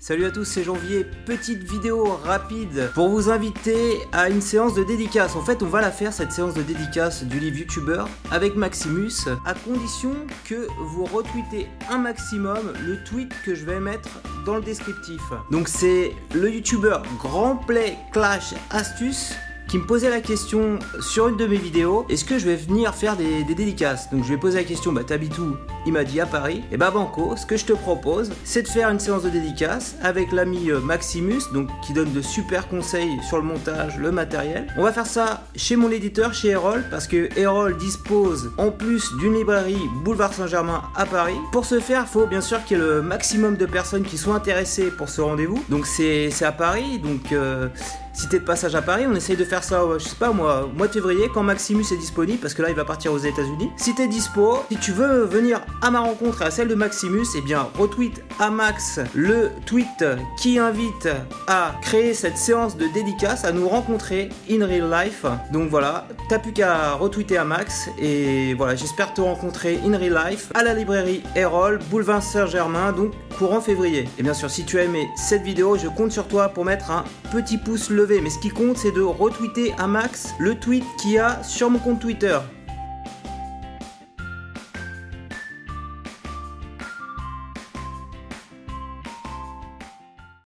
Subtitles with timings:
[0.00, 1.04] Salut à tous, c'est Janvier.
[1.26, 5.34] Petite vidéo rapide pour vous inviter à une séance de dédicace.
[5.34, 9.10] En fait, on va la faire cette séance de dédicace du livre YouTuber avec Maximus,
[9.44, 10.12] à condition
[10.44, 15.20] que vous retweetez un maximum le tweet que je vais mettre dans le descriptif.
[15.50, 19.32] Donc c'est le YouTuber Grand Play Clash Astuce
[19.68, 22.94] qui me posait la question sur une de mes vidéos est-ce que je vais venir
[22.94, 25.56] faire des, dédicaces Donc je lui ai posé la question bah t'habites où
[25.86, 26.62] Il m'a dit à Paris.
[26.72, 29.96] Et bah Banco, ce que je te propose, c'est de faire une séance de dédicace
[30.02, 34.66] avec l'ami euh, Maximus, donc qui donne de super conseils sur le montage, le matériel.
[34.76, 39.14] On va faire ça chez mon éditeur, chez Erol, parce que Erol dispose en plus
[39.18, 41.36] d'une librairie Boulevard Saint-Germain à Paris.
[41.52, 44.18] Pour ce faire, il faut bien sûr qu'il y ait le maximum de personnes qui
[44.18, 45.62] soient intéressées pour ce rendez-vous.
[45.68, 47.68] Donc c'est à Paris, donc euh,
[48.18, 50.68] si t'es de passage à Paris, on essaye de faire ça, je sais pas moi,
[50.76, 53.70] mois de février, quand Maximus est disponible, parce que là il va partir aux États-Unis.
[53.76, 57.26] Si t'es dispo, si tu veux venir à ma rencontre et à celle de Maximus,
[57.36, 60.04] eh bien retweet à Max le tweet
[60.36, 61.08] qui invite
[61.46, 65.24] à créer cette séance de dédicace, à nous rencontrer in real life.
[65.52, 70.20] Donc voilà, t'as plus qu'à retweeter à Max et voilà, j'espère te rencontrer in real
[70.26, 74.08] life à la librairie Erol, boulevard Saint-Germain, donc courant février.
[74.18, 76.90] Et bien sûr, si tu as aimé cette vidéo, je compte sur toi pour mettre
[76.90, 80.84] un petit pouce levé mais ce qui compte c'est de retweeter à max le tweet
[80.98, 82.38] qu'il y a sur mon compte Twitter.